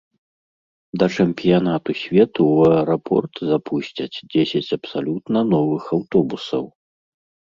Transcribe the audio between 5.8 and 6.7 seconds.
аўтобусаў.